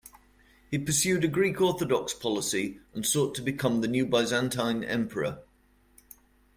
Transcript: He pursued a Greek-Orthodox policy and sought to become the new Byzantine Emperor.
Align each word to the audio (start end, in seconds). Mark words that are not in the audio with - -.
He 0.71 0.79
pursued 0.79 1.23
a 1.23 1.27
Greek-Orthodox 1.27 2.15
policy 2.15 2.79
and 2.95 3.05
sought 3.05 3.35
to 3.35 3.41
become 3.43 3.81
the 3.81 3.87
new 3.87 4.07
Byzantine 4.07 4.83
Emperor. 4.83 5.43